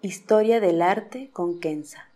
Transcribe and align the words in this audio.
Historia 0.00 0.60
del 0.60 0.80
arte 0.80 1.28
con 1.32 1.58
Kenza. 1.58 2.06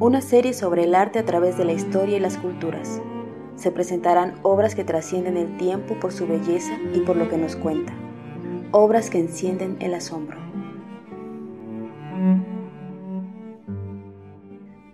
Una 0.00 0.20
serie 0.20 0.52
sobre 0.52 0.82
el 0.82 0.96
arte 0.96 1.20
a 1.20 1.24
través 1.24 1.56
de 1.56 1.64
la 1.64 1.74
historia 1.74 2.16
y 2.16 2.20
las 2.20 2.38
culturas. 2.38 3.00
Se 3.54 3.70
presentarán 3.70 4.34
obras 4.42 4.74
que 4.74 4.82
trascienden 4.82 5.36
el 5.36 5.56
tiempo 5.58 5.94
por 6.00 6.12
su 6.12 6.26
belleza 6.26 6.76
y 6.92 6.98
por 7.02 7.14
lo 7.14 7.28
que 7.28 7.38
nos 7.38 7.54
cuenta. 7.54 7.94
Obras 8.72 9.10
que 9.10 9.20
encienden 9.20 9.76
el 9.78 9.94
asombro. 9.94 10.40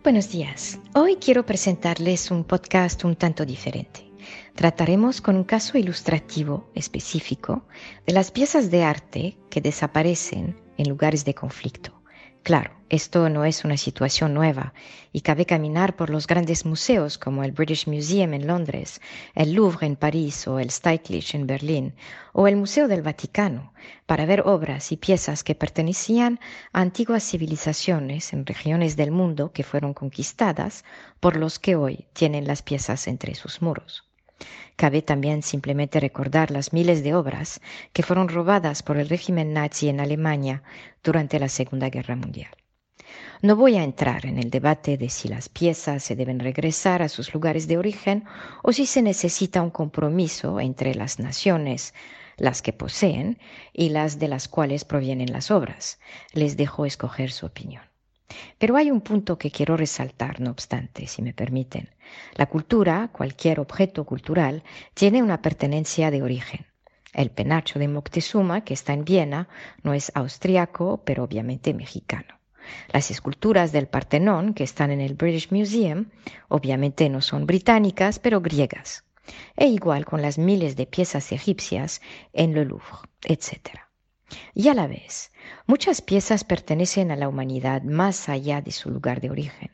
Buenos 0.04 0.30
días. 0.30 0.78
Hoy 0.94 1.16
quiero 1.16 1.46
presentarles 1.46 2.30
un 2.30 2.44
podcast 2.44 3.02
un 3.04 3.16
tanto 3.16 3.46
diferente. 3.46 4.07
Trataremos 4.58 5.20
con 5.20 5.36
un 5.36 5.44
caso 5.44 5.78
ilustrativo 5.78 6.68
específico 6.74 7.62
de 8.04 8.12
las 8.12 8.32
piezas 8.32 8.72
de 8.72 8.82
arte 8.82 9.38
que 9.50 9.60
desaparecen 9.60 10.60
en 10.76 10.88
lugares 10.88 11.24
de 11.24 11.32
conflicto. 11.32 12.02
Claro, 12.42 12.72
esto 12.88 13.28
no 13.28 13.44
es 13.44 13.64
una 13.64 13.76
situación 13.76 14.34
nueva 14.34 14.74
y 15.12 15.20
cabe 15.20 15.46
caminar 15.46 15.94
por 15.94 16.10
los 16.10 16.26
grandes 16.26 16.66
museos 16.66 17.18
como 17.18 17.44
el 17.44 17.52
British 17.52 17.86
Museum 17.86 18.34
en 18.34 18.48
Londres, 18.48 19.00
el 19.36 19.52
Louvre 19.52 19.86
en 19.86 19.94
París 19.94 20.48
o 20.48 20.58
el 20.58 20.72
Steiglitz 20.72 21.36
en 21.36 21.46
Berlín 21.46 21.94
o 22.32 22.48
el 22.48 22.56
Museo 22.56 22.88
del 22.88 23.02
Vaticano 23.02 23.72
para 24.06 24.26
ver 24.26 24.40
obras 24.44 24.90
y 24.90 24.96
piezas 24.96 25.44
que 25.44 25.54
pertenecían 25.54 26.40
a 26.72 26.80
antiguas 26.80 27.22
civilizaciones 27.22 28.32
en 28.32 28.44
regiones 28.44 28.96
del 28.96 29.12
mundo 29.12 29.52
que 29.52 29.62
fueron 29.62 29.94
conquistadas 29.94 30.84
por 31.20 31.36
los 31.36 31.60
que 31.60 31.76
hoy 31.76 32.08
tienen 32.12 32.48
las 32.48 32.62
piezas 32.62 33.06
entre 33.06 33.36
sus 33.36 33.62
muros. 33.62 34.07
Cabe 34.78 35.02
también 35.02 35.42
simplemente 35.42 35.98
recordar 35.98 36.52
las 36.52 36.72
miles 36.72 37.02
de 37.02 37.12
obras 37.12 37.60
que 37.92 38.04
fueron 38.04 38.28
robadas 38.28 38.84
por 38.84 38.96
el 38.96 39.08
régimen 39.08 39.52
nazi 39.52 39.88
en 39.88 39.98
Alemania 39.98 40.62
durante 41.02 41.40
la 41.40 41.48
Segunda 41.48 41.90
Guerra 41.90 42.14
Mundial. 42.14 42.52
No 43.42 43.56
voy 43.56 43.76
a 43.76 43.82
entrar 43.82 44.24
en 44.24 44.38
el 44.38 44.50
debate 44.50 44.96
de 44.96 45.08
si 45.08 45.26
las 45.26 45.48
piezas 45.48 46.04
se 46.04 46.14
deben 46.14 46.38
regresar 46.38 47.02
a 47.02 47.08
sus 47.08 47.34
lugares 47.34 47.66
de 47.66 47.76
origen 47.76 48.22
o 48.62 48.72
si 48.72 48.86
se 48.86 49.02
necesita 49.02 49.62
un 49.62 49.70
compromiso 49.70 50.60
entre 50.60 50.94
las 50.94 51.18
naciones, 51.18 51.92
las 52.36 52.62
que 52.62 52.72
poseen 52.72 53.38
y 53.72 53.88
las 53.88 54.20
de 54.20 54.28
las 54.28 54.46
cuales 54.46 54.84
provienen 54.84 55.32
las 55.32 55.50
obras. 55.50 55.98
Les 56.32 56.56
dejo 56.56 56.86
escoger 56.86 57.32
su 57.32 57.46
opinión. 57.46 57.87
Pero 58.58 58.76
hay 58.76 58.90
un 58.90 59.00
punto 59.00 59.38
que 59.38 59.50
quiero 59.50 59.76
resaltar, 59.76 60.40
no 60.40 60.50
obstante, 60.50 61.06
si 61.06 61.22
me 61.22 61.32
permiten. 61.32 61.88
La 62.34 62.46
cultura, 62.46 63.08
cualquier 63.12 63.60
objeto 63.60 64.04
cultural, 64.04 64.62
tiene 64.94 65.22
una 65.22 65.40
pertenencia 65.40 66.10
de 66.10 66.22
origen. 66.22 66.66
El 67.14 67.30
penacho 67.30 67.78
de 67.78 67.88
Moctezuma, 67.88 68.64
que 68.64 68.74
está 68.74 68.92
en 68.92 69.04
Viena, 69.04 69.48
no 69.82 69.94
es 69.94 70.12
austriaco, 70.14 71.02
pero 71.04 71.24
obviamente 71.24 71.72
mexicano. 71.72 72.38
Las 72.92 73.10
esculturas 73.10 73.72
del 73.72 73.86
Partenón, 73.86 74.52
que 74.52 74.64
están 74.64 74.90
en 74.90 75.00
el 75.00 75.14
British 75.14 75.50
Museum, 75.50 76.06
obviamente 76.48 77.08
no 77.08 77.22
son 77.22 77.46
británicas, 77.46 78.18
pero 78.18 78.42
griegas. 78.42 79.04
E 79.56 79.66
igual 79.66 80.04
con 80.04 80.22
las 80.22 80.38
miles 80.38 80.76
de 80.76 80.86
piezas 80.86 81.32
egipcias 81.32 82.00
en 82.32 82.54
le 82.54 82.64
Louvre, 82.64 83.08
etc. 83.24 83.87
Y 84.54 84.68
a 84.68 84.74
la 84.74 84.86
vez, 84.86 85.32
muchas 85.66 86.02
piezas 86.02 86.44
pertenecen 86.44 87.10
a 87.10 87.16
la 87.16 87.28
humanidad 87.28 87.82
más 87.82 88.28
allá 88.28 88.60
de 88.60 88.72
su 88.72 88.90
lugar 88.90 89.20
de 89.20 89.30
origen. 89.30 89.70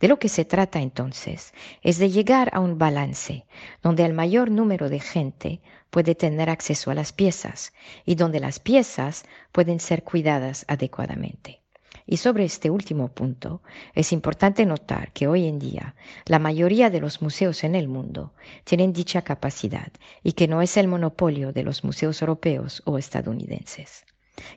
De 0.00 0.08
lo 0.08 0.18
que 0.18 0.28
se 0.28 0.44
trata 0.44 0.80
entonces 0.80 1.54
es 1.82 1.98
de 1.98 2.10
llegar 2.10 2.50
a 2.52 2.60
un 2.60 2.78
balance 2.78 3.46
donde 3.82 4.04
el 4.04 4.12
mayor 4.12 4.50
número 4.50 4.90
de 4.90 5.00
gente 5.00 5.60
puede 5.90 6.14
tener 6.14 6.50
acceso 6.50 6.90
a 6.90 6.94
las 6.94 7.12
piezas 7.12 7.72
y 8.04 8.16
donde 8.16 8.40
las 8.40 8.58
piezas 8.58 9.24
pueden 9.50 9.80
ser 9.80 10.02
cuidadas 10.02 10.66
adecuadamente. 10.68 11.61
Y 12.06 12.16
sobre 12.16 12.44
este 12.44 12.70
último 12.70 13.08
punto, 13.08 13.62
es 13.94 14.12
importante 14.12 14.66
notar 14.66 15.12
que 15.12 15.28
hoy 15.28 15.46
en 15.46 15.58
día 15.58 15.94
la 16.26 16.38
mayoría 16.38 16.90
de 16.90 17.00
los 17.00 17.22
museos 17.22 17.64
en 17.64 17.74
el 17.74 17.88
mundo 17.88 18.32
tienen 18.64 18.92
dicha 18.92 19.22
capacidad 19.22 19.92
y 20.22 20.32
que 20.32 20.48
no 20.48 20.62
es 20.62 20.76
el 20.76 20.88
monopolio 20.88 21.52
de 21.52 21.62
los 21.62 21.84
museos 21.84 22.20
europeos 22.22 22.82
o 22.84 22.98
estadounidenses. 22.98 24.04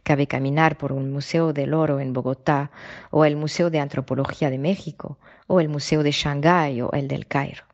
Cabe 0.04 0.26
caminar 0.26 0.78
por 0.78 0.94
un 0.94 1.12
Museo 1.12 1.52
del 1.52 1.74
Oro 1.74 2.00
en 2.00 2.14
Bogotá 2.14 2.72
o 3.12 3.26
el 3.26 3.36
Museo 3.36 3.70
de 3.70 3.80
Antropología 3.80 4.50
de 4.50 4.58
México 4.58 5.20
o 5.48 5.60
el 5.60 5.68
Museo 5.68 6.02
de 6.02 6.12
Shanghái 6.12 6.82
o 6.82 6.92
el 6.94 7.08
del 7.08 7.28
Cairo. 7.28 7.65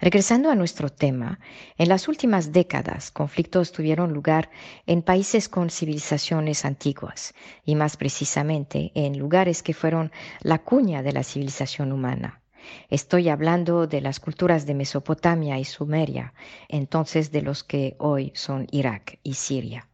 Regresando 0.00 0.50
a 0.50 0.54
nuestro 0.54 0.90
tema, 0.90 1.40
en 1.76 1.88
las 1.88 2.08
últimas 2.08 2.52
décadas 2.52 3.10
conflictos 3.10 3.72
tuvieron 3.72 4.12
lugar 4.12 4.50
en 4.86 5.02
países 5.02 5.48
con 5.48 5.70
civilizaciones 5.70 6.64
antiguas 6.64 7.34
y 7.64 7.74
más 7.74 7.96
precisamente 7.96 8.92
en 8.94 9.18
lugares 9.18 9.62
que 9.62 9.74
fueron 9.74 10.12
la 10.40 10.58
cuña 10.58 11.02
de 11.02 11.12
la 11.12 11.24
civilización 11.24 11.92
humana. 11.92 12.42
Estoy 12.90 13.28
hablando 13.28 13.86
de 13.86 14.00
las 14.00 14.20
culturas 14.20 14.66
de 14.66 14.74
Mesopotamia 14.74 15.58
y 15.58 15.64
Sumeria, 15.64 16.34
entonces 16.68 17.32
de 17.32 17.42
los 17.42 17.64
que 17.64 17.96
hoy 17.98 18.32
son 18.34 18.66
Irak 18.70 19.18
y 19.22 19.34
Siria. 19.34 19.88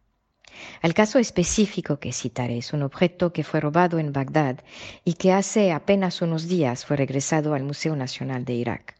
El 0.81 0.93
caso 0.93 1.19
específico 1.19 1.99
que 1.99 2.13
citaré 2.13 2.57
es 2.57 2.73
un 2.73 2.83
objeto 2.83 3.33
que 3.33 3.43
fue 3.43 3.59
robado 3.59 3.99
en 3.99 4.13
Bagdad 4.13 4.59
y 5.03 5.13
que 5.13 5.33
hace 5.33 5.71
apenas 5.71 6.21
unos 6.21 6.47
días 6.47 6.85
fue 6.85 6.97
regresado 6.97 7.53
al 7.53 7.63
Museo 7.63 7.95
Nacional 7.95 8.45
de 8.45 8.53
Irak. 8.53 8.94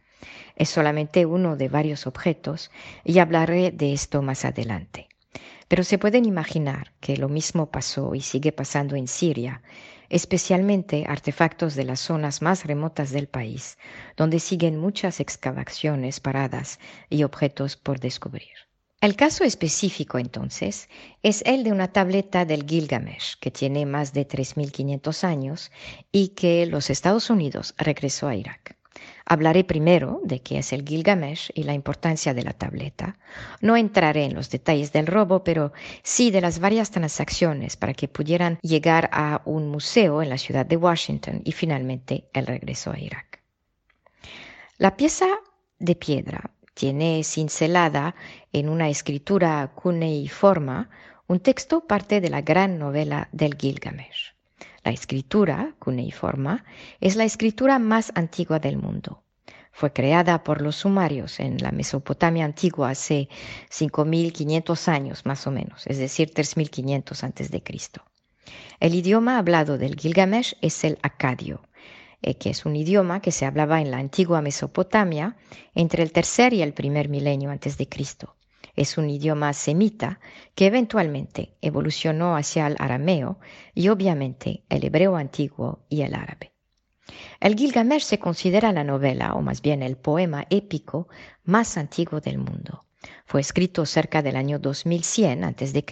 Es 0.55 0.69
solamente 0.69 1.25
uno 1.25 1.55
de 1.55 1.69
varios 1.69 2.07
objetos 2.07 2.71
y 3.03 3.19
hablaré 3.19 3.71
de 3.71 3.93
esto 3.93 4.21
más 4.21 4.45
adelante. 4.45 5.07
Pero 5.67 5.83
se 5.83 5.97
pueden 5.97 6.25
imaginar 6.25 6.93
que 6.99 7.17
lo 7.17 7.27
mismo 7.27 7.71
pasó 7.71 8.15
y 8.15 8.21
sigue 8.21 8.51
pasando 8.51 8.95
en 8.95 9.07
Siria, 9.07 9.61
especialmente 10.09 11.05
artefactos 11.07 11.75
de 11.75 11.83
las 11.83 11.99
zonas 11.99 12.41
más 12.41 12.65
remotas 12.65 13.11
del 13.11 13.27
país, 13.27 13.77
donde 14.15 14.39
siguen 14.39 14.77
muchas 14.77 15.19
excavaciones 15.19 16.19
paradas 16.19 16.79
y 17.09 17.23
objetos 17.23 17.75
por 17.75 17.99
descubrir. 17.99 18.53
El 19.01 19.15
caso 19.15 19.43
específico 19.43 20.17
entonces 20.17 20.89
es 21.21 21.43
el 21.45 21.63
de 21.63 21.71
una 21.71 21.91
tableta 21.91 22.45
del 22.45 22.65
Gilgamesh 22.65 23.35
que 23.39 23.51
tiene 23.51 23.85
más 23.85 24.13
de 24.13 24.27
3.500 24.27 25.23
años 25.23 25.71
y 26.11 26.29
que 26.29 26.65
los 26.65 26.89
Estados 26.89 27.29
Unidos 27.29 27.75
regresó 27.77 28.27
a 28.27 28.35
Irak. 28.35 28.74
Hablaré 29.25 29.63
primero 29.63 30.21
de 30.23 30.41
qué 30.41 30.59
es 30.59 30.71
el 30.71 30.87
Gilgamesh 30.87 31.49
y 31.55 31.63
la 31.63 31.73
importancia 31.73 32.35
de 32.35 32.43
la 32.43 32.53
tableta. 32.53 33.17
No 33.59 33.75
entraré 33.75 34.25
en 34.25 34.35
los 34.35 34.51
detalles 34.51 34.91
del 34.91 35.07
robo, 35.07 35.43
pero 35.43 35.73
sí 36.03 36.29
de 36.29 36.41
las 36.41 36.59
varias 36.59 36.91
transacciones 36.91 37.75
para 37.75 37.95
que 37.95 38.07
pudieran 38.07 38.59
llegar 38.61 39.09
a 39.11 39.41
un 39.45 39.67
museo 39.69 40.21
en 40.21 40.29
la 40.29 40.37
ciudad 40.37 40.65
de 40.65 40.77
Washington 40.77 41.41
y 41.43 41.53
finalmente 41.53 42.29
el 42.33 42.45
regreso 42.45 42.91
a 42.91 42.99
Irak. 42.99 43.41
La 44.77 44.95
pieza 44.95 45.27
de 45.79 45.95
piedra 45.95 46.51
tiene 46.75 47.23
cincelada 47.23 48.13
en 48.53 48.69
una 48.69 48.89
escritura 48.89 49.71
cuneiforma 49.73 50.89
un 51.27 51.39
texto 51.39 51.87
parte 51.87 52.21
de 52.21 52.29
la 52.29 52.41
gran 52.41 52.77
novela 52.77 53.27
del 53.31 53.55
Gilgamesh. 53.55 54.34
La 54.85 54.91
escritura 54.91 55.73
cuneiforma 55.79 56.63
es 57.01 57.15
la 57.15 57.23
escritura 57.23 57.79
más 57.79 58.11
antigua 58.13 58.59
del 58.59 58.77
mundo. 58.77 59.23
Fue 59.71 59.91
creada 59.91 60.43
por 60.43 60.61
los 60.61 60.75
sumarios 60.75 61.39
en 61.39 61.57
la 61.57 61.71
Mesopotamia 61.71 62.45
antigua 62.45 62.91
hace 62.91 63.27
5.500 63.71 64.87
años 64.87 65.25
más 65.25 65.47
o 65.47 65.51
menos, 65.51 65.87
es 65.87 65.97
decir, 65.97 66.31
3.500 66.31 67.23
antes 67.23 67.49
de 67.49 67.63
Cristo. 67.63 68.03
El 68.79 68.93
idioma 68.93 69.39
hablado 69.39 69.79
del 69.79 69.95
Gilgamesh 69.95 70.55
es 70.61 70.83
el 70.83 70.99
acadio, 71.01 71.61
eh, 72.21 72.35
que 72.35 72.51
es 72.51 72.63
un 72.63 72.75
idioma 72.75 73.21
que 73.21 73.31
se 73.31 73.47
hablaba 73.47 73.81
en 73.81 73.89
la 73.89 73.97
antigua 73.97 74.43
Mesopotamia 74.43 75.35
entre 75.73 76.03
el 76.03 76.11
tercer 76.11 76.53
y 76.53 76.61
el 76.61 76.73
primer 76.73 77.09
milenio 77.09 77.49
antes 77.49 77.79
de 77.79 77.89
Cristo. 77.89 78.34
Es 78.75 78.97
un 78.97 79.09
idioma 79.09 79.53
semita 79.53 80.19
que 80.53 80.65
eventualmente 80.65 81.55
evolucionó 81.61 82.35
hacia 82.35 82.67
el 82.67 82.75
arameo 82.79 83.39
y 83.73 83.89
obviamente 83.89 84.63
el 84.69 84.83
hebreo 84.85 85.15
antiguo 85.15 85.85
y 85.89 86.01
el 86.01 86.15
árabe. 86.15 86.51
El 87.39 87.55
Gilgamesh 87.55 88.03
se 88.03 88.19
considera 88.19 88.71
la 88.71 88.83
novela, 88.83 89.35
o 89.35 89.41
más 89.41 89.61
bien 89.61 89.83
el 89.83 89.95
poema 89.95 90.45
épico 90.49 91.07
más 91.43 91.77
antiguo 91.77 92.19
del 92.19 92.39
mundo. 92.39 92.85
Fue 93.25 93.41
escrito 93.41 93.85
cerca 93.85 94.21
del 94.21 94.35
año 94.35 94.59
2100 94.59 95.43
a.C., 95.43 95.85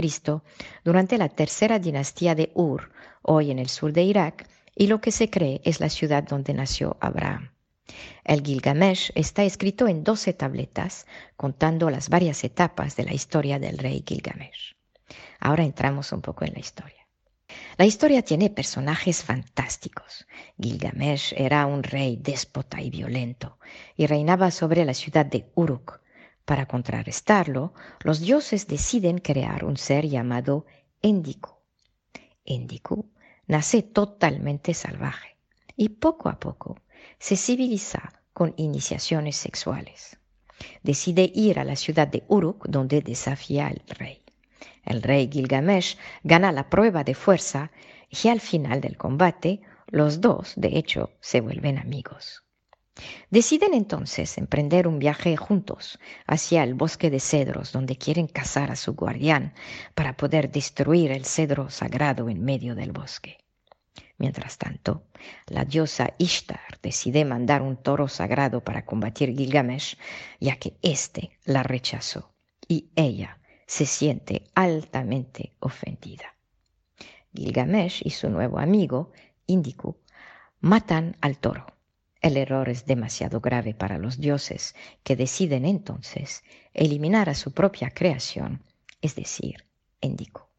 durante 0.84 1.18
la 1.18 1.30
tercera 1.30 1.80
dinastía 1.80 2.34
de 2.36 2.52
Ur, 2.56 2.92
hoy 3.22 3.52
en 3.52 3.60
el 3.60 3.70
sur 3.70 3.94
de 3.94 4.04
Irak, 4.04 4.48
y 4.76 4.88
lo 4.88 5.02
que 5.02 5.12
se 5.12 5.30
cree 5.30 5.62
es 5.64 5.80
la 5.80 5.90
ciudad 5.90 6.24
donde 6.24 6.54
nació 6.54 6.98
Abraham. 7.00 7.53
El 8.24 8.42
Gilgamesh 8.44 9.12
está 9.16 9.44
escrito 9.44 9.88
en 9.88 10.04
doce 10.04 10.34
tabletas, 10.34 11.06
contando 11.36 11.90
las 11.90 12.10
varias 12.10 12.44
etapas 12.44 12.96
de 12.96 13.06
la 13.06 13.14
historia 13.14 13.60
del 13.60 13.78
rey 13.78 14.04
Gilgamesh. 14.08 14.76
Ahora 15.40 15.64
entramos 15.64 16.12
un 16.12 16.22
poco 16.22 16.46
en 16.46 16.54
la 16.54 16.60
historia. 16.60 17.08
La 17.78 17.86
historia 17.86 18.22
tiene 18.22 18.50
personajes 18.50 19.24
fantásticos. 19.24 20.26
Gilgamesh 20.60 21.34
era 21.36 21.66
un 21.66 21.84
rey 21.84 22.18
déspota 22.18 22.82
y 22.82 22.90
violento, 22.90 23.60
y 23.96 24.08
reinaba 24.08 24.52
sobre 24.52 24.86
la 24.86 24.94
ciudad 24.94 25.26
de 25.26 25.52
Uruk. 25.56 26.00
Para 26.46 26.66
contrarrestarlo, 26.66 27.74
los 28.02 28.20
dioses 28.20 28.68
deciden 28.68 29.20
crear 29.20 29.66
un 29.66 29.78
ser 29.78 30.08
llamado 30.08 30.66
Endiku. 31.02 31.58
Endiku 32.46 33.10
nace 33.48 33.82
totalmente 33.82 34.74
salvaje 34.74 35.38
y 35.76 35.90
poco 35.90 36.30
a 36.30 36.40
poco 36.40 36.78
se 37.24 37.38
civiliza 37.38 38.12
con 38.34 38.54
iniciaciones 38.58 39.38
sexuales. 39.38 40.18
Decide 40.82 41.32
ir 41.34 41.58
a 41.58 41.64
la 41.64 41.78
ciudad 41.78 42.06
de 42.06 42.26
Uruk 42.28 42.68
donde 42.68 43.00
desafía 43.02 43.68
al 43.68 43.82
rey. 43.98 44.22
El 44.84 45.02
rey 45.02 45.30
Gilgamesh 45.32 45.96
gana 46.26 46.52
la 46.52 46.70
prueba 46.70 47.06
de 47.06 47.16
fuerza 47.16 47.72
y 48.10 48.28
al 48.28 48.42
final 48.42 48.82
del 48.82 48.98
combate 48.98 49.62
los 49.88 50.20
dos, 50.20 50.52
de 50.58 50.78
hecho, 50.78 51.12
se 51.22 51.40
vuelven 51.40 51.78
amigos. 51.78 52.44
Deciden 53.30 53.74
entonces 53.74 54.38
emprender 54.38 54.86
un 54.86 55.00
viaje 55.00 55.38
juntos 55.38 56.00
hacia 56.28 56.62
el 56.64 56.74
bosque 56.74 57.10
de 57.10 57.22
cedros 57.22 57.72
donde 57.72 57.96
quieren 57.96 58.28
cazar 58.28 58.70
a 58.70 58.76
su 58.76 58.96
guardián 58.96 59.54
para 59.96 60.18
poder 60.18 60.52
destruir 60.52 61.14
el 61.14 61.24
cedro 61.24 61.70
sagrado 61.70 62.30
en 62.30 62.44
medio 62.44 62.76
del 62.76 62.92
bosque. 62.92 63.43
Mientras 64.18 64.58
tanto, 64.58 65.04
la 65.48 65.66
diosa 65.66 66.14
Ishtar 66.18 66.80
decide 66.82 67.26
mandar 67.26 67.62
un 67.62 67.78
toro 67.78 68.08
sagrado 68.08 68.64
para 68.64 68.86
combatir 68.86 69.36
Gilgamesh, 69.36 69.98
ya 70.40 70.58
que 70.58 70.78
éste 70.82 71.32
la 71.46 71.64
rechazó 71.64 72.34
y 72.68 72.90
ella 72.96 73.40
se 73.66 73.86
siente 73.86 74.44
altamente 74.54 75.54
ofendida. 75.60 76.36
Gilgamesh 77.34 78.02
y 78.06 78.12
su 78.12 78.30
nuevo 78.30 78.60
amigo, 78.60 79.12
Indiku, 79.48 79.98
matan 80.60 81.18
al 81.20 81.38
toro. 81.38 81.66
El 82.22 82.38
error 82.38 82.70
es 82.70 82.86
demasiado 82.86 83.42
grave 83.42 83.74
para 83.74 83.98
los 83.98 84.20
dioses, 84.20 84.76
que 85.04 85.16
deciden 85.16 85.66
entonces 85.66 86.44
eliminar 86.74 87.30
a 87.30 87.36
su 87.36 87.52
propia 87.52 87.90
creación, 87.90 88.64
es 89.02 89.16
decir, 89.16 89.66
Indiku. 90.00 90.53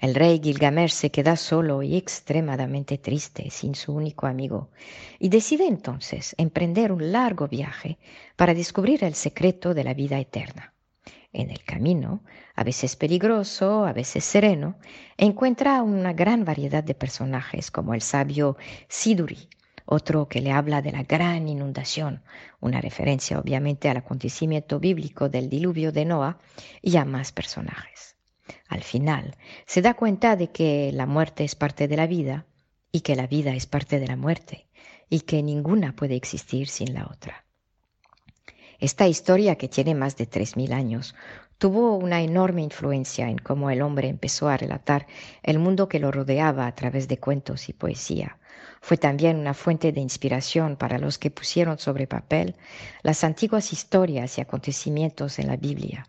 El 0.00 0.14
rey 0.14 0.40
Gilgamesh 0.42 0.92
se 0.92 1.10
queda 1.10 1.36
solo 1.36 1.82
y 1.82 1.94
extremadamente 1.94 2.96
triste 2.96 3.50
sin 3.50 3.74
su 3.74 3.92
único 3.92 4.26
amigo 4.26 4.70
y 5.18 5.28
decide 5.28 5.66
entonces 5.66 6.34
emprender 6.38 6.90
un 6.90 7.12
largo 7.12 7.48
viaje 7.48 7.98
para 8.34 8.54
descubrir 8.54 9.04
el 9.04 9.14
secreto 9.14 9.74
de 9.74 9.84
la 9.84 9.92
vida 9.92 10.18
eterna. 10.18 10.72
En 11.34 11.50
el 11.50 11.62
camino, 11.64 12.24
a 12.54 12.64
veces 12.64 12.96
peligroso, 12.96 13.84
a 13.84 13.92
veces 13.92 14.24
sereno, 14.24 14.78
encuentra 15.18 15.82
una 15.82 16.14
gran 16.14 16.46
variedad 16.46 16.82
de 16.82 16.94
personajes 16.94 17.70
como 17.70 17.92
el 17.92 18.00
sabio 18.00 18.56
Siduri, 18.88 19.50
otro 19.84 20.28
que 20.28 20.40
le 20.40 20.50
habla 20.50 20.80
de 20.80 20.92
la 20.92 21.02
gran 21.02 21.46
inundación, 21.46 22.22
una 22.58 22.80
referencia 22.80 23.38
obviamente 23.38 23.90
al 23.90 23.98
acontecimiento 23.98 24.80
bíblico 24.80 25.28
del 25.28 25.50
diluvio 25.50 25.92
de 25.92 26.06
Noah, 26.06 26.38
y 26.80 26.96
a 26.96 27.04
más 27.04 27.32
personajes. 27.32 28.09
Al 28.68 28.82
final, 28.82 29.36
se 29.66 29.82
da 29.82 29.94
cuenta 29.94 30.36
de 30.36 30.50
que 30.50 30.92
la 30.92 31.06
muerte 31.06 31.44
es 31.44 31.54
parte 31.54 31.88
de 31.88 31.96
la 31.96 32.06
vida 32.06 32.46
y 32.92 33.00
que 33.00 33.16
la 33.16 33.26
vida 33.26 33.54
es 33.54 33.66
parte 33.66 34.00
de 34.00 34.08
la 34.08 34.16
muerte 34.16 34.66
y 35.08 35.20
que 35.20 35.42
ninguna 35.42 35.94
puede 35.94 36.16
existir 36.16 36.68
sin 36.68 36.94
la 36.94 37.06
otra. 37.06 37.44
Esta 38.78 39.06
historia, 39.06 39.56
que 39.56 39.68
tiene 39.68 39.94
más 39.94 40.16
de 40.16 40.26
3.000 40.28 40.72
años, 40.72 41.14
tuvo 41.58 41.96
una 41.96 42.22
enorme 42.22 42.62
influencia 42.62 43.28
en 43.28 43.36
cómo 43.36 43.70
el 43.70 43.82
hombre 43.82 44.08
empezó 44.08 44.48
a 44.48 44.56
relatar 44.56 45.06
el 45.42 45.58
mundo 45.58 45.88
que 45.88 45.98
lo 45.98 46.10
rodeaba 46.10 46.66
a 46.66 46.74
través 46.74 47.06
de 47.06 47.18
cuentos 47.18 47.68
y 47.68 47.74
poesía. 47.74 48.38
Fue 48.80 48.96
también 48.96 49.36
una 49.36 49.52
fuente 49.52 49.92
de 49.92 50.00
inspiración 50.00 50.76
para 50.76 50.98
los 50.98 51.18
que 51.18 51.30
pusieron 51.30 51.78
sobre 51.78 52.06
papel 52.06 52.56
las 53.02 53.22
antiguas 53.24 53.74
historias 53.74 54.38
y 54.38 54.40
acontecimientos 54.40 55.38
en 55.38 55.48
la 55.48 55.56
Biblia. 55.56 56.08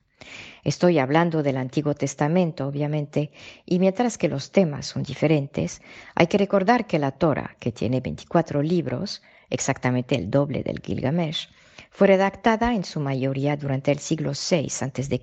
Estoy 0.63 1.00
hablando 1.00 1.44
del 1.44 1.57
Antiguo 1.57 1.95
Testamento, 1.95 2.68
obviamente, 2.68 3.31
y 3.65 3.79
mientras 3.79 4.18
que 4.18 4.27
los 4.27 4.51
temas 4.51 4.85
son 4.85 5.03
diferentes, 5.03 5.81
hay 6.15 6.27
que 6.27 6.38
recordar 6.38 6.85
que 6.88 7.00
la 7.00 7.12
Torah, 7.12 7.56
que 7.59 7.71
tiene 7.71 8.00
24 8.01 8.62
libros, 8.62 9.21
exactamente 9.50 10.15
el 10.15 10.29
doble 10.29 10.63
del 10.63 10.81
Gilgamesh, 10.81 11.50
fue 11.89 12.07
redactada 12.07 12.73
en 12.73 12.83
su 12.83 13.00
mayoría 13.00 13.57
durante 13.57 13.91
el 13.91 14.00
siglo 14.00 14.31
VI 14.31 14.68
a.C. 14.81 15.21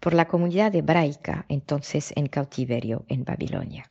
por 0.00 0.14
la 0.14 0.26
comunidad 0.26 0.74
hebraica 0.74 1.44
entonces 1.48 2.12
en 2.16 2.28
cautiverio 2.28 3.04
en 3.08 3.24
Babilonia. 3.24 3.90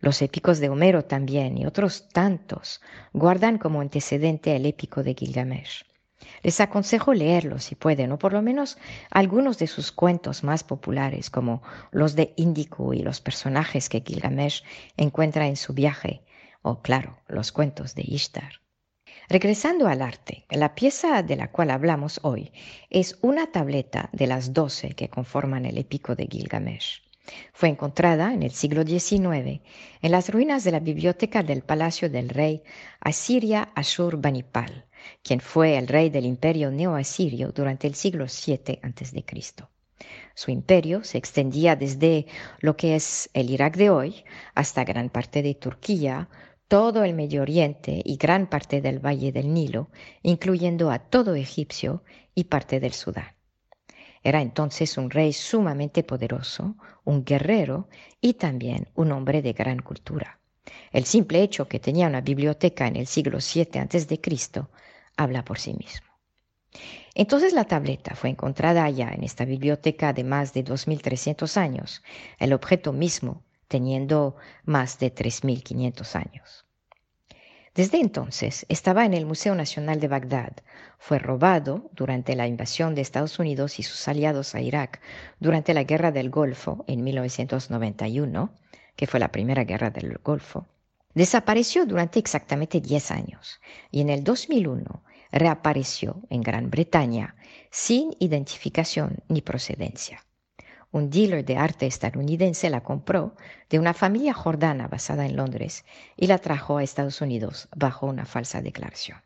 Los 0.00 0.22
épicos 0.22 0.58
de 0.60 0.70
Homero 0.70 1.04
también 1.04 1.58
y 1.58 1.66
otros 1.66 2.08
tantos 2.08 2.80
guardan 3.12 3.58
como 3.58 3.82
antecedente 3.82 4.56
el 4.56 4.64
épico 4.64 5.02
de 5.02 5.14
Gilgamesh. 5.14 5.84
Les 6.42 6.60
aconsejo 6.60 7.12
leerlos 7.14 7.64
si 7.64 7.74
pueden, 7.74 8.12
o 8.12 8.18
por 8.18 8.32
lo 8.32 8.42
menos 8.42 8.78
algunos 9.10 9.58
de 9.58 9.66
sus 9.66 9.92
cuentos 9.92 10.44
más 10.44 10.64
populares, 10.64 11.30
como 11.30 11.62
los 11.90 12.14
de 12.14 12.32
Índico 12.36 12.94
y 12.94 13.02
los 13.02 13.20
personajes 13.20 13.88
que 13.88 14.02
Gilgamesh 14.06 14.62
encuentra 14.96 15.46
en 15.46 15.56
su 15.56 15.72
viaje, 15.72 16.22
o 16.62 16.80
claro, 16.80 17.18
los 17.28 17.52
cuentos 17.52 17.94
de 17.94 18.02
Ishtar. 18.06 18.60
Regresando 19.28 19.86
al 19.86 20.02
arte, 20.02 20.44
la 20.50 20.74
pieza 20.74 21.22
de 21.22 21.36
la 21.36 21.52
cual 21.52 21.70
hablamos 21.70 22.18
hoy 22.22 22.52
es 22.90 23.16
una 23.20 23.46
tableta 23.52 24.10
de 24.12 24.26
las 24.26 24.52
doce 24.52 24.90
que 24.90 25.08
conforman 25.08 25.66
el 25.66 25.78
épico 25.78 26.16
de 26.16 26.26
Gilgamesh. 26.26 27.02
Fue 27.52 27.68
encontrada 27.68 28.34
en 28.34 28.42
el 28.42 28.50
siglo 28.50 28.82
XIX 28.82 29.60
en 30.02 30.10
las 30.10 30.30
ruinas 30.30 30.64
de 30.64 30.72
la 30.72 30.80
biblioteca 30.80 31.42
del 31.42 31.62
palacio 31.62 32.10
del 32.10 32.28
rey 32.28 32.62
Asiria 33.00 33.70
Ashur-Banipal, 33.74 34.86
quien 35.22 35.40
fue 35.40 35.76
el 35.76 35.86
rey 35.88 36.10
del 36.10 36.26
imperio 36.26 36.70
neoasirio 36.70 37.52
durante 37.52 37.86
el 37.86 37.94
siglo 37.94 38.26
VII 38.26 38.80
a.C. 38.82 39.24
Su 40.34 40.50
imperio 40.50 41.04
se 41.04 41.18
extendía 41.18 41.76
desde 41.76 42.26
lo 42.60 42.76
que 42.76 42.94
es 42.94 43.28
el 43.34 43.50
Irak 43.50 43.76
de 43.76 43.90
hoy 43.90 44.24
hasta 44.54 44.84
gran 44.84 45.10
parte 45.10 45.42
de 45.42 45.54
Turquía, 45.54 46.28
todo 46.68 47.04
el 47.04 47.14
Medio 47.14 47.42
Oriente 47.42 48.00
y 48.04 48.16
gran 48.16 48.48
parte 48.48 48.80
del 48.80 49.04
Valle 49.04 49.32
del 49.32 49.52
Nilo, 49.52 49.90
incluyendo 50.22 50.90
a 50.90 50.98
todo 51.00 51.34
Egipcio 51.34 52.02
y 52.34 52.44
parte 52.44 52.80
del 52.80 52.92
Sudán. 52.92 53.34
Era 54.22 54.40
entonces 54.40 54.98
un 54.98 55.10
rey 55.10 55.32
sumamente 55.32 56.02
poderoso, 56.02 56.76
un 57.04 57.24
guerrero 57.24 57.88
y 58.20 58.34
también 58.34 58.88
un 58.94 59.12
hombre 59.12 59.42
de 59.42 59.52
gran 59.52 59.80
cultura. 59.80 60.38
El 60.92 61.04
simple 61.04 61.42
hecho 61.42 61.68
que 61.68 61.80
tenía 61.80 62.06
una 62.06 62.20
biblioteca 62.20 62.86
en 62.86 62.96
el 62.96 63.06
siglo 63.06 63.38
VII 63.38 63.80
a.C. 63.80 64.20
habla 65.22 65.44
por 65.44 65.58
sí 65.58 65.74
mismo. 65.74 66.06
Entonces 67.14 67.52
la 67.52 67.64
tableta 67.64 68.14
fue 68.14 68.30
encontrada 68.30 68.84
allá 68.84 69.10
en 69.12 69.24
esta 69.24 69.44
biblioteca 69.44 70.12
de 70.12 70.24
más 70.24 70.52
de 70.52 70.64
2.300 70.64 71.56
años, 71.56 72.02
el 72.38 72.52
objeto 72.52 72.92
mismo 72.92 73.42
teniendo 73.68 74.36
más 74.64 74.98
de 74.98 75.14
3.500 75.14 76.16
años. 76.16 76.66
Desde 77.72 78.00
entonces 78.00 78.66
estaba 78.68 79.04
en 79.04 79.14
el 79.14 79.26
Museo 79.26 79.54
Nacional 79.54 80.00
de 80.00 80.08
Bagdad. 80.08 80.54
Fue 80.98 81.20
robado 81.20 81.88
durante 81.92 82.34
la 82.34 82.48
invasión 82.48 82.96
de 82.96 83.00
Estados 83.00 83.38
Unidos 83.38 83.78
y 83.78 83.84
sus 83.84 84.08
aliados 84.08 84.56
a 84.56 84.60
Irak 84.60 85.00
durante 85.38 85.72
la 85.72 85.84
Guerra 85.84 86.10
del 86.10 86.30
Golfo 86.30 86.84
en 86.88 87.04
1991, 87.04 88.52
que 88.96 89.06
fue 89.06 89.20
la 89.20 89.30
primera 89.30 89.62
guerra 89.62 89.90
del 89.90 90.18
Golfo. 90.18 90.66
Desapareció 91.14 91.86
durante 91.86 92.18
exactamente 92.18 92.80
10 92.80 93.10
años 93.12 93.60
y 93.92 94.00
en 94.00 94.10
el 94.10 94.24
2001 94.24 95.04
reapareció 95.32 96.20
en 96.30 96.42
Gran 96.42 96.70
Bretaña 96.70 97.36
sin 97.70 98.14
identificación 98.18 99.18
ni 99.28 99.40
procedencia. 99.42 100.24
un 100.92 101.08
dealer 101.08 101.44
de 101.44 101.56
arte 101.56 101.86
estadounidense 101.86 102.68
la 102.68 102.82
compró 102.82 103.36
de 103.68 103.78
una 103.78 103.94
familia 103.94 104.34
jordana 104.34 104.88
basada 104.88 105.24
en 105.24 105.36
Londres 105.36 105.84
y 106.16 106.26
la 106.26 106.38
trajo 106.38 106.78
a 106.78 106.82
Estados 106.82 107.20
Unidos 107.20 107.68
bajo 107.76 108.06
una 108.06 108.26
falsa 108.26 108.60
declaración. 108.60 109.18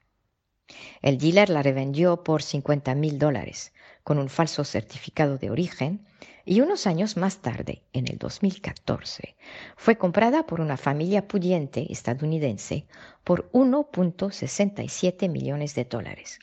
El 1.01 1.17
dealer 1.19 1.49
la 1.49 1.63
revendió 1.63 2.23
por 2.23 2.43
50 2.43 2.95
mil 2.95 3.19
dólares 3.19 3.73
con 4.05 4.19
un 4.19 4.29
falso 4.29 4.63
certificado 4.65 5.39
de 5.39 5.51
origen 5.51 6.07
y 6.45 6.61
unos 6.61 6.87
años 6.87 7.17
más 7.17 7.39
tarde, 7.39 7.83
en 7.95 8.07
el 8.07 8.19
2014, 8.19 9.35
fue 9.77 9.97
comprada 9.97 10.47
por 10.47 10.61
una 10.61 10.77
familia 10.77 11.27
pudiente 11.27 11.91
estadounidense 11.91 12.87
por 13.25 13.51
1.67 13.53 15.29
millones 15.31 15.75
de 15.75 15.87
dólares. 15.87 16.39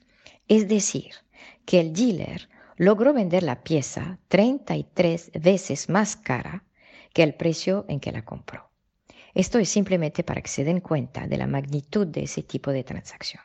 Es 0.47 0.67
decir, 0.67 1.13
que 1.65 1.79
el 1.79 1.93
dealer 1.93 2.49
logró 2.77 3.13
vender 3.13 3.43
la 3.43 3.63
pieza 3.63 4.17
33 4.27 5.31
veces 5.39 5.87
más 5.87 6.15
cara 6.15 6.63
que 7.13 7.21
el 7.21 7.35
precio 7.35 7.85
en 7.87 7.99
que 7.99 8.11
la 8.11 8.25
compró. 8.25 8.71
Esto 9.35 9.59
es 9.59 9.69
simplemente 9.69 10.23
para 10.23 10.41
que 10.41 10.49
se 10.49 10.63
den 10.63 10.81
cuenta 10.81 11.27
de 11.27 11.37
la 11.37 11.47
magnitud 11.47 12.07
de 12.07 12.23
ese 12.23 12.41
tipo 12.41 12.71
de 12.71 12.83
transacción. 12.83 13.43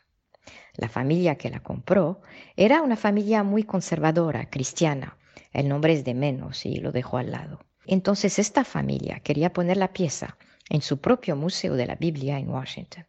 La 0.75 0.89
familia 0.89 1.37
que 1.37 1.51
la 1.51 1.61
compró 1.61 2.21
era 2.57 2.83
una 2.83 2.97
familia 2.97 3.43
muy 3.43 3.65
conservadora, 3.65 4.51
cristiana. 4.51 5.17
El 5.53 5.69
nombre 5.69 5.93
es 5.93 6.05
de 6.05 6.15
menos 6.15 6.67
y 6.67 6.77
lo 6.77 6.93
dejó 6.93 7.19
al 7.19 7.31
lado. 7.31 7.61
Entonces 7.87 8.39
esta 8.39 8.65
familia 8.65 9.21
quería 9.21 9.53
poner 9.53 9.77
la 9.77 9.93
pieza 9.93 10.37
en 10.69 10.83
su 10.83 11.01
propio 11.01 11.37
Museo 11.37 11.75
de 11.75 11.87
la 11.87 11.95
Biblia 11.95 12.39
en 12.39 12.51
Washington. 12.51 13.07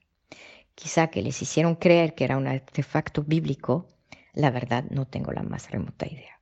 Quizá 0.75 1.07
que 1.07 1.21
les 1.21 1.41
hicieron 1.41 1.75
creer 1.75 2.13
que 2.13 2.23
era 2.23 2.37
un 2.37 2.47
artefacto 2.47 3.23
bíblico 3.23 3.87
la 4.37 4.51
verdad 4.51 4.83
no 4.91 5.07
tengo 5.07 5.31
la 5.31 5.41
más 5.41 5.71
remota 5.71 6.05
idea. 6.05 6.36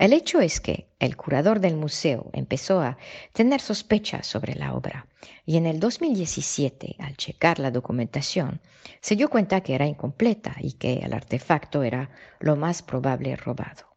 El 0.00 0.14
hecho 0.14 0.40
es 0.40 0.62
que 0.62 0.86
el 0.98 1.14
curador 1.14 1.60
del 1.60 1.76
museo 1.76 2.30
empezó 2.32 2.80
a 2.80 2.96
tener 3.34 3.60
sospechas 3.60 4.26
sobre 4.26 4.54
la 4.54 4.72
obra 4.72 5.06
y 5.44 5.58
en 5.58 5.66
el 5.66 5.78
2017, 5.78 6.96
al 7.00 7.18
checar 7.18 7.58
la 7.58 7.70
documentación, 7.70 8.62
se 9.02 9.14
dio 9.14 9.28
cuenta 9.28 9.60
que 9.60 9.74
era 9.74 9.86
incompleta 9.86 10.56
y 10.58 10.72
que 10.72 11.00
el 11.00 11.12
artefacto 11.12 11.82
era 11.82 12.08
lo 12.38 12.56
más 12.56 12.80
probable 12.80 13.36
robado. 13.36 13.94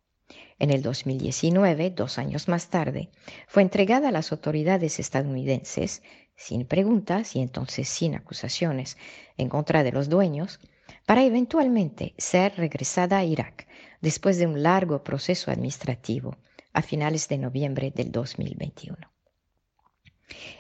En 0.59 0.71
el 0.71 0.81
2019, 0.81 1.91
dos 1.91 2.17
años 2.17 2.49
más 2.49 2.67
tarde, 2.67 3.07
fue 3.47 3.61
entregada 3.61 4.09
a 4.09 4.11
las 4.11 4.33
autoridades 4.33 4.99
estadounidenses 4.99 6.03
sin 6.35 6.65
preguntas 6.65 7.33
y 7.37 7.39
entonces 7.39 7.87
sin 7.87 8.15
acusaciones 8.15 8.97
en 9.37 9.47
contra 9.47 9.83
de 9.83 9.93
los 9.93 10.09
dueños, 10.09 10.59
para 11.05 11.23
eventualmente 11.23 12.13
ser 12.17 12.57
regresada 12.57 13.19
a 13.19 13.23
Irak 13.23 13.67
después 14.03 14.37
de 14.37 14.45
un 14.45 14.61
largo 14.61 15.01
proceso 15.01 15.49
administrativo 15.49 16.35
a 16.73 16.81
finales 16.81 17.29
de 17.29 17.37
noviembre 17.37 17.89
del 17.89 18.11
2021. 18.11 18.97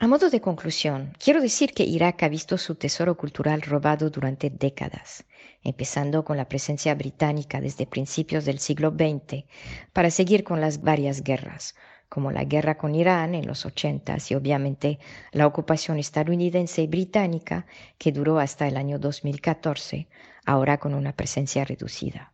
A 0.00 0.08
modo 0.08 0.28
de 0.28 0.40
conclusión, 0.40 1.12
quiero 1.18 1.40
decir 1.40 1.72
que 1.72 1.84
Irak 1.84 2.24
ha 2.24 2.28
visto 2.28 2.58
su 2.58 2.74
tesoro 2.74 3.16
cultural 3.16 3.62
robado 3.62 4.10
durante 4.10 4.50
décadas, 4.50 5.24
empezando 5.62 6.24
con 6.24 6.36
la 6.36 6.48
presencia 6.48 6.96
británica 6.96 7.60
desde 7.60 7.86
principios 7.86 8.44
del 8.44 8.58
siglo 8.58 8.90
XX, 8.90 9.44
para 9.92 10.10
seguir 10.10 10.42
con 10.42 10.60
las 10.60 10.82
varias 10.82 11.22
guerras, 11.22 11.76
como 12.08 12.32
la 12.32 12.44
guerra 12.44 12.76
con 12.76 12.96
Irán 12.96 13.36
en 13.36 13.46
los 13.46 13.64
80 13.64 14.16
y 14.28 14.34
obviamente 14.34 14.98
la 15.30 15.46
ocupación 15.46 15.98
estadounidense 15.98 16.82
y 16.82 16.88
británica 16.88 17.64
que 17.96 18.10
duró 18.10 18.40
hasta 18.40 18.66
el 18.66 18.76
año 18.76 18.98
2014, 18.98 20.08
ahora 20.44 20.78
con 20.78 20.92
una 20.94 21.12
presencia 21.12 21.64
reducida. 21.64 22.33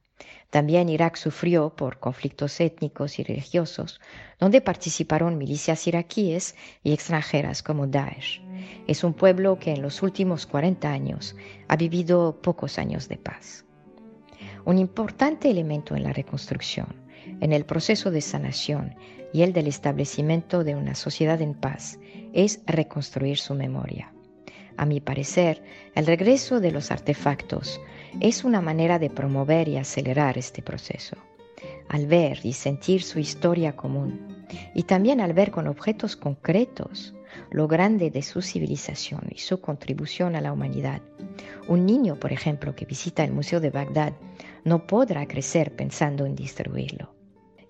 También 0.50 0.89
Irak 0.89 1.17
sufrió 1.17 1.71
por 1.71 2.00
conflictos 2.00 2.61
étnicos 2.61 3.19
y 3.19 3.23
religiosos, 3.23 4.00
donde 4.41 4.61
participaron 4.61 5.39
milicias 5.39 5.87
iraquíes 5.87 6.57
y 6.83 6.93
extranjeras 6.93 7.62
como 7.62 7.87
Daesh. 7.87 8.43
Es 8.89 9.05
un 9.05 9.15
pueblo 9.15 9.59
que 9.59 9.71
en 9.73 9.83
los 9.83 10.03
últimos 10.03 10.47
40 10.47 10.91
años 10.91 11.37
ha 11.69 11.77
vivido 11.77 12.41
pocos 12.43 12.79
años 12.79 13.09
de 13.09 13.17
paz. 13.17 13.65
Un 14.65 14.79
importante 14.79 15.49
elemento 15.50 15.95
en 15.95 16.03
la 16.03 16.12
reconstrucción, 16.12 16.89
en 17.41 17.53
el 17.53 17.65
proceso 17.65 18.11
de 18.11 18.21
sanación 18.21 18.97
y 19.33 19.43
el 19.43 19.53
del 19.53 19.69
establecimiento 19.69 20.65
de 20.65 20.75
una 20.75 20.97
sociedad 20.97 21.41
en 21.41 21.55
paz, 21.55 21.99
es 22.33 22.61
reconstruir 22.67 23.39
su 23.39 23.55
memoria. 23.55 24.12
A 24.77 24.87
mi 24.87 25.00
parecer, 25.00 25.62
el 25.95 26.07
regreso 26.07 26.59
de 26.59 26.73
los 26.73 26.91
artefactos 26.91 27.81
es 28.19 28.45
una 28.45 28.61
manera 28.61 28.99
de 28.99 29.11
promover 29.11 29.69
y 29.69 29.76
acelerar 29.76 30.38
este 30.38 30.62
proceso. 30.62 31.17
Al 31.88 32.07
ver 32.07 32.40
y 32.45 32.52
sentir 32.52 33.02
su 33.02 33.19
historia 33.19 33.76
común 33.76 34.45
y 34.75 34.85
también 34.85 35.21
al 35.21 35.33
ver 35.33 35.50
con 35.50 35.69
objetos 35.69 36.17
concretos 36.17 37.14
lo 37.50 37.69
grande 37.69 38.11
de 38.11 38.23
su 38.23 38.43
civilización 38.43 39.23
y 39.31 39.38
su 39.38 39.61
contribución 39.61 40.35
a 40.35 40.40
la 40.40 40.52
humanidad. 40.52 41.00
Un 41.69 41.87
niño, 41.87 42.17
por 42.17 42.33
ejemplo, 42.33 42.75
que 42.75 42.87
visita 42.87 43.23
el 43.23 43.33
Museo 43.33 43.61
de 43.61 43.71
Bagdad 43.71 44.12
no 44.64 44.87
podrá 44.87 45.26
crecer 45.26 45.75
pensando 45.76 46.26
en 46.26 46.35
destruirlo. 46.35 47.14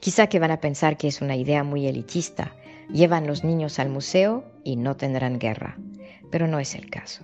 Quizá 0.00 0.28
que 0.28 0.38
van 0.38 0.50
a 0.50 0.60
pensar 0.60 0.96
que 0.96 1.08
es 1.08 1.20
una 1.20 1.36
idea 1.36 1.62
muy 1.62 1.86
elitista. 1.86 2.54
Llevan 2.90 3.26
los 3.26 3.44
niños 3.44 3.78
al 3.78 3.90
museo 3.90 4.44
y 4.64 4.76
no 4.76 4.96
tendrán 4.96 5.38
guerra. 5.38 5.76
Pero 6.30 6.46
no 6.48 6.58
es 6.58 6.74
el 6.74 6.88
caso. 6.88 7.22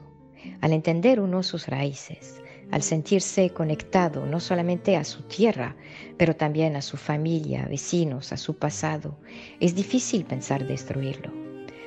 Al 0.61 0.73
entender 0.73 1.21
uno 1.21 1.43
sus 1.43 1.69
raíces, 1.69 2.41
al 2.71 2.83
sentirse 2.83 3.51
conectado 3.51 4.27
no 4.27 4.41
solamente 4.41 4.97
a 4.97 5.05
su 5.05 5.23
tierra, 5.23 5.77
pero 6.17 6.35
también 6.35 6.77
a 6.77 6.83
su 6.83 6.97
familia, 6.97 7.67
vecinos, 7.69 8.33
a 8.33 8.37
su 8.37 8.55
pasado, 8.57 9.17
es 9.61 9.75
difícil 9.75 10.25
pensar 10.25 10.67
destruirlo. 10.67 11.33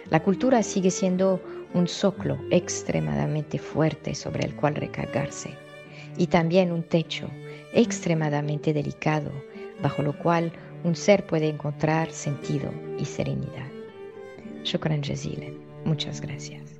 La 0.10 0.24
cultura 0.24 0.64
sigue 0.64 0.92
siendo 0.92 1.42
un 1.74 1.88
soclo 1.88 2.40
extremadamente 2.50 3.60
fuerte 3.60 4.16
sobre 4.16 4.46
el 4.46 4.56
cual 4.56 4.76
recargarse 4.76 5.52
y 6.18 6.28
también 6.28 6.72
un 6.72 6.84
techo 6.84 7.30
extremadamente 7.74 8.74
delicado 8.74 9.32
bajo 9.82 10.02
lo 10.02 10.18
cual 10.18 10.52
un 10.84 10.96
ser 10.96 11.26
puede 11.26 11.50
encontrar 11.50 12.12
sentido 12.12 12.72
y 12.98 13.06
serenidad. 13.06 13.68
Shukran 14.64 15.04
jazilan. 15.04 15.58
Muchas 15.86 16.22
gracias. 16.22 16.80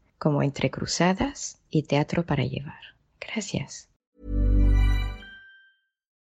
como 0.21 0.43
Entre 0.43 0.69
Cruzadas 0.69 1.57
y 1.71 1.81
Teatro 1.81 2.23
para 2.23 2.43
Llevar. 2.45 2.93
Gracias. 3.19 3.90